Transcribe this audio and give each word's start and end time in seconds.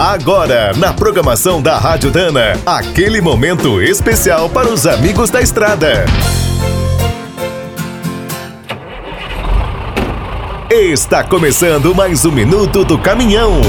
Agora, 0.00 0.72
na 0.78 0.94
programação 0.94 1.60
da 1.60 1.76
Rádio 1.76 2.10
Dana, 2.10 2.58
aquele 2.64 3.20
momento 3.20 3.82
especial 3.82 4.48
para 4.48 4.66
os 4.66 4.86
amigos 4.86 5.28
da 5.28 5.42
estrada. 5.42 6.06
Está 10.70 11.22
começando 11.22 11.94
mais 11.94 12.24
um 12.24 12.32
minuto 12.32 12.82
do 12.82 12.98
caminhão. 12.98 13.60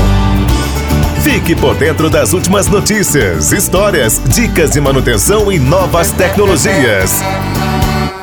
Fique 1.21 1.53
por 1.53 1.75
dentro 1.75 2.09
das 2.09 2.31
últimas 2.31 2.67
notícias, 2.67 3.51
histórias, 3.51 4.21
dicas 4.33 4.71
de 4.71 4.79
manutenção 4.79 5.51
e 5.51 5.59
novas 5.59 6.11
tecnologias. 6.11 7.19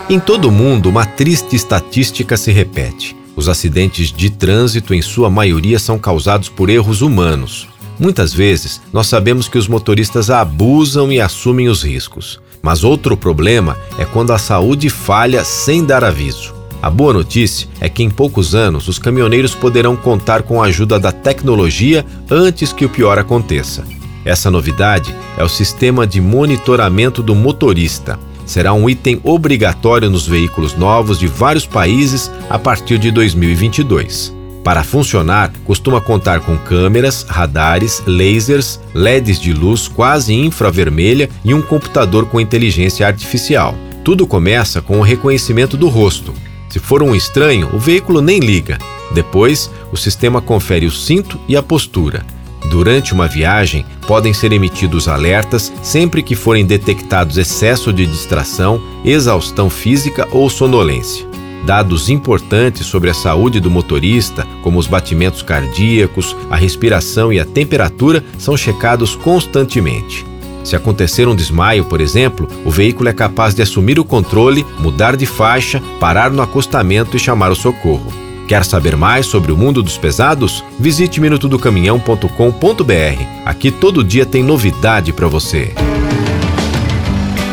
Em 0.08 0.18
todo 0.18 0.48
o 0.48 0.50
mundo, 0.50 0.88
uma 0.88 1.04
triste 1.04 1.54
estatística 1.56 2.38
se 2.38 2.52
repete. 2.52 3.14
Os 3.36 3.50
acidentes 3.50 4.10
de 4.10 4.30
trânsito, 4.30 4.94
em 4.94 5.02
sua 5.02 5.28
maioria, 5.28 5.78
são 5.78 5.98
causados 5.98 6.48
por 6.48 6.70
erros 6.70 7.02
humanos. 7.02 7.68
Muitas 7.98 8.32
vezes, 8.32 8.80
nós 8.92 9.08
sabemos 9.08 9.48
que 9.48 9.58
os 9.58 9.66
motoristas 9.66 10.30
abusam 10.30 11.10
e 11.10 11.20
assumem 11.20 11.68
os 11.68 11.82
riscos. 11.82 12.40
Mas 12.62 12.84
outro 12.84 13.16
problema 13.16 13.76
é 13.98 14.04
quando 14.04 14.32
a 14.32 14.38
saúde 14.38 14.88
falha 14.88 15.44
sem 15.44 15.84
dar 15.84 16.04
aviso. 16.04 16.54
A 16.80 16.88
boa 16.88 17.12
notícia 17.12 17.68
é 17.80 17.88
que 17.88 18.04
em 18.04 18.10
poucos 18.10 18.54
anos 18.54 18.86
os 18.86 18.98
caminhoneiros 19.00 19.54
poderão 19.54 19.96
contar 19.96 20.42
com 20.42 20.62
a 20.62 20.66
ajuda 20.66 20.98
da 20.98 21.10
tecnologia 21.10 22.06
antes 22.30 22.72
que 22.72 22.84
o 22.84 22.88
pior 22.88 23.18
aconteça. 23.18 23.84
Essa 24.24 24.50
novidade 24.50 25.14
é 25.36 25.42
o 25.42 25.48
sistema 25.48 26.06
de 26.06 26.20
monitoramento 26.20 27.20
do 27.20 27.34
motorista. 27.34 28.18
Será 28.46 28.72
um 28.72 28.88
item 28.88 29.20
obrigatório 29.24 30.08
nos 30.08 30.26
veículos 30.26 30.74
novos 30.74 31.18
de 31.18 31.26
vários 31.26 31.66
países 31.66 32.30
a 32.48 32.58
partir 32.58 32.98
de 32.98 33.10
2022. 33.10 34.37
Para 34.68 34.84
funcionar, 34.84 35.50
costuma 35.64 35.98
contar 35.98 36.40
com 36.40 36.54
câmeras, 36.58 37.22
radares, 37.26 38.02
lasers, 38.06 38.78
LEDs 38.92 39.40
de 39.40 39.54
luz 39.54 39.88
quase 39.88 40.34
infravermelha 40.34 41.30
e 41.42 41.54
um 41.54 41.62
computador 41.62 42.26
com 42.26 42.38
inteligência 42.38 43.06
artificial. 43.06 43.74
Tudo 44.04 44.26
começa 44.26 44.82
com 44.82 44.98
o 44.98 45.02
reconhecimento 45.02 45.74
do 45.74 45.88
rosto. 45.88 46.34
Se 46.68 46.78
for 46.78 47.02
um 47.02 47.14
estranho, 47.14 47.70
o 47.72 47.78
veículo 47.78 48.20
nem 48.20 48.40
liga. 48.40 48.76
Depois, 49.14 49.70
o 49.90 49.96
sistema 49.96 50.42
confere 50.42 50.84
o 50.84 50.90
cinto 50.90 51.40
e 51.48 51.56
a 51.56 51.62
postura. 51.62 52.22
Durante 52.70 53.14
uma 53.14 53.26
viagem, 53.26 53.86
podem 54.06 54.34
ser 54.34 54.52
emitidos 54.52 55.08
alertas 55.08 55.72
sempre 55.82 56.22
que 56.22 56.36
forem 56.36 56.66
detectados 56.66 57.38
excesso 57.38 57.90
de 57.90 58.04
distração, 58.04 58.82
exaustão 59.02 59.70
física 59.70 60.28
ou 60.30 60.50
sonolência. 60.50 61.27
Dados 61.64 62.08
importantes 62.08 62.86
sobre 62.86 63.10
a 63.10 63.14
saúde 63.14 63.60
do 63.60 63.70
motorista, 63.70 64.46
como 64.62 64.78
os 64.78 64.86
batimentos 64.86 65.42
cardíacos, 65.42 66.36
a 66.50 66.56
respiração 66.56 67.32
e 67.32 67.38
a 67.38 67.44
temperatura, 67.44 68.24
são 68.38 68.56
checados 68.56 69.14
constantemente. 69.14 70.24
Se 70.64 70.76
acontecer 70.76 71.26
um 71.26 71.34
desmaio, 71.34 71.84
por 71.84 72.00
exemplo, 72.00 72.48
o 72.64 72.70
veículo 72.70 73.08
é 73.08 73.12
capaz 73.12 73.54
de 73.54 73.62
assumir 73.62 73.98
o 73.98 74.04
controle, 74.04 74.66
mudar 74.78 75.16
de 75.16 75.24
faixa, 75.24 75.82
parar 75.98 76.30
no 76.30 76.42
acostamento 76.42 77.16
e 77.16 77.20
chamar 77.20 77.50
o 77.50 77.56
socorro. 77.56 78.12
Quer 78.46 78.64
saber 78.64 78.96
mais 78.96 79.26
sobre 79.26 79.52
o 79.52 79.56
mundo 79.56 79.82
dos 79.82 79.98
pesados? 79.98 80.64
Visite 80.78 81.20
minutodocaminhão.com.br. 81.20 83.22
Aqui 83.44 83.70
todo 83.70 84.04
dia 84.04 84.24
tem 84.24 84.42
novidade 84.42 85.12
para 85.12 85.28
você. 85.28 85.74